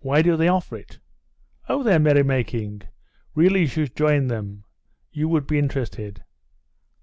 "Why 0.00 0.20
do 0.20 0.36
they 0.36 0.48
offer 0.48 0.76
it?" 0.76 0.98
"Oh, 1.66 1.82
they're 1.82 1.98
merry 1.98 2.22
making. 2.22 2.82
Really, 3.34 3.60
you 3.60 3.66
should 3.66 3.96
join 3.96 4.26
them. 4.26 4.64
You 5.12 5.28
would 5.28 5.46
be 5.46 5.58
interested." 5.58 6.22